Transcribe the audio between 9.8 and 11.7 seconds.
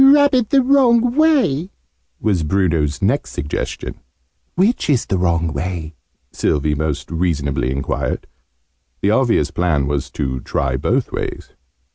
was to try both ways.